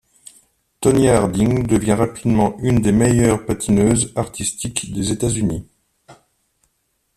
[0.79, 5.69] Tonya Harding devient rapidement une des meilleures patineuses artistiques des États-Unis.